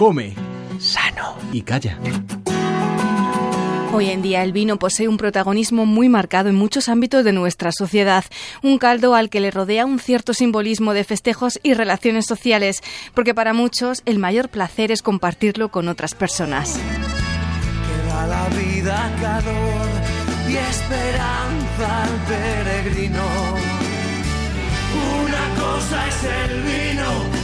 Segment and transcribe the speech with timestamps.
[0.00, 0.34] come
[0.78, 1.98] sano y calla.
[3.92, 7.70] Hoy en día el vino posee un protagonismo muy marcado en muchos ámbitos de nuestra
[7.70, 8.24] sociedad,
[8.62, 12.80] un caldo al que le rodea un cierto simbolismo de festejos y relaciones sociales,
[13.12, 16.78] porque para muchos el mayor placer es compartirlo con otras personas.
[16.78, 19.86] Queda la vida calor
[20.48, 23.24] y esperanza al peregrino.
[25.24, 27.39] Una cosa es el vino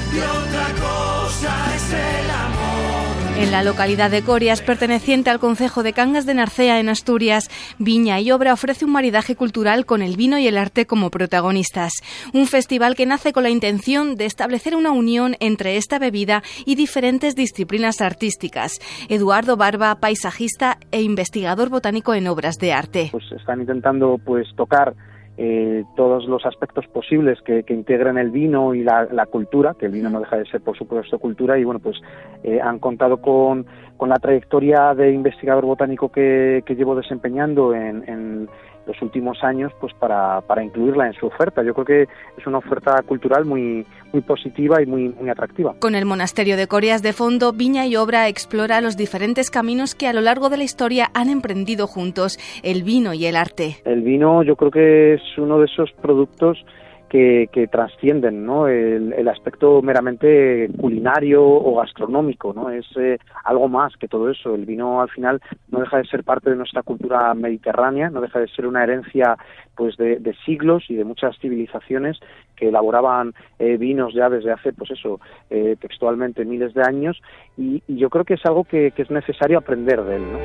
[3.39, 8.18] En la localidad de Corias, perteneciente al concejo de Cangas de Narcea en Asturias, Viña
[8.18, 11.93] y Obra ofrece un maridaje cultural con el vino y el arte como protagonistas.
[12.32, 16.77] Un festival que nace con la intención de establecer una unión entre esta bebida y
[16.77, 18.80] diferentes disciplinas artísticas.
[19.11, 23.08] Eduardo Barba, paisajista e investigador botánico en obras de arte.
[23.13, 24.94] Pues están intentando pues tocar
[25.39, 29.93] eh, todos los aspectos posibles que, que integran el vino y la, cultura, que el
[29.93, 32.00] vino no deja de ser, por supuesto, cultura, y bueno, pues
[32.42, 38.08] eh, han contado con, con, la trayectoria de investigador botánico que, que llevo desempeñando en,
[38.08, 38.48] en,
[38.86, 41.62] los últimos años, pues para, para, incluirla en su oferta.
[41.62, 42.02] Yo creo que
[42.38, 45.74] es una oferta cultural muy, muy positiva y muy, muy atractiva.
[45.80, 50.06] Con el monasterio de Corias de fondo, Viña y Obra explora los diferentes caminos que
[50.06, 53.76] a lo largo de la historia han emprendido juntos el vino y el arte.
[53.84, 56.64] El vino yo creo que es uno de esos productos
[57.08, 58.68] que, que trascienden ¿no?
[58.68, 62.70] el, el, aspecto meramente culinario o gastronómico, ¿no?
[62.70, 64.54] Es eh, algo más que todo eso.
[64.54, 65.40] El vino al final
[65.70, 69.36] no deja de ser parte de nuestra cultura mediterránea, no deja de ser una herencia
[69.76, 72.18] pues de, de siglos y de muchas civilizaciones
[72.56, 75.20] que elaboraban eh, vinos ya desde hace, pues eso,
[75.50, 77.20] eh, textualmente miles de años
[77.56, 80.38] y, y, yo creo que es algo que, que es necesario aprender de él, ¿no?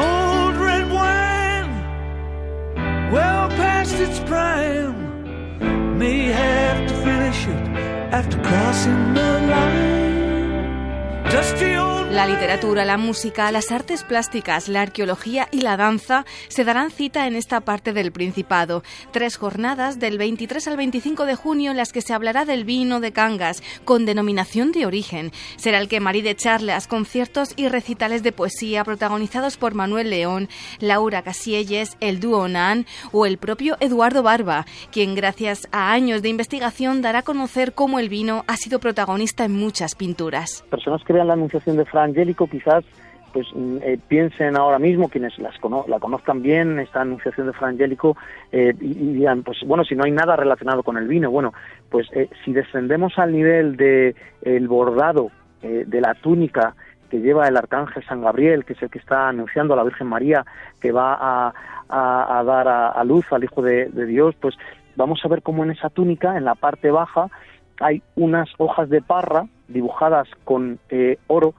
[0.00, 1.68] Old red wine,
[3.12, 4.73] well past its prime.
[8.14, 10.62] After crossing the line.
[11.32, 16.62] Dusty old La literatura, la música, las artes plásticas, la arqueología y la danza se
[16.62, 18.84] darán cita en esta parte del Principado.
[19.10, 23.00] Tres jornadas del 23 al 25 de junio en las que se hablará del vino
[23.00, 25.32] de Cangas, con denominación de origen.
[25.56, 30.48] Será el que de charlas, conciertos y recitales de poesía protagonizados por Manuel León,
[30.78, 36.28] Laura Casielles, el dúo Nan o el propio Eduardo Barba, quien gracias a años de
[36.28, 40.64] investigación dará a conocer cómo el vino ha sido protagonista en muchas pinturas.
[40.70, 42.84] Personas que vean la anunciación de Angélico quizás
[43.32, 43.48] pues
[43.82, 48.16] eh, piensen ahora mismo quienes las cono la conozcan bien esta anunciación de Fra Angélico
[48.52, 51.52] eh, y, y, digan pues bueno si no hay nada relacionado con el vino bueno
[51.90, 55.32] pues eh, si descendemos al nivel de el bordado
[55.62, 56.76] eh, de la túnica
[57.10, 60.06] que lleva el arcángel San Gabriel que es el que está anunciando a la Virgen
[60.06, 60.44] María
[60.80, 61.52] que va a,
[62.44, 64.54] dar a, luz al Hijo de, de Dios pues
[64.94, 67.28] vamos a ver cómo en esa túnica en la parte baja
[67.80, 71.54] hay unas hojas de parra dibujadas con eh, oro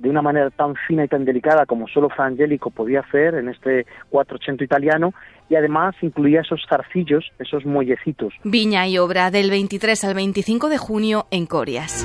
[0.00, 3.50] de una manera tan fina y tan delicada como solo Fra Angelico podía hacer en
[3.50, 5.12] este 480 italiano
[5.50, 8.32] y además incluía esos zarcillos, esos muellecitos.
[8.44, 12.04] Viña y obra del 23 al 25 de junio en Corias.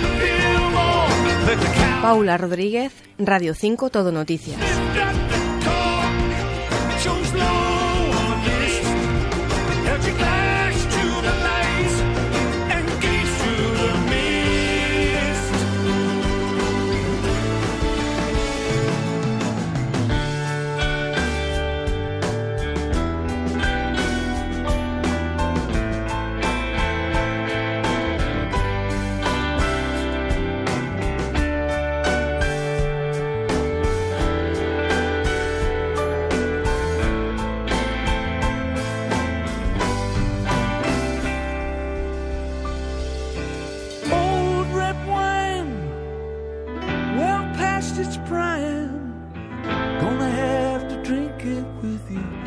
[2.02, 4.85] Paula Rodríguez, Radio 5 Todo Noticias.
[51.96, 52.45] with you.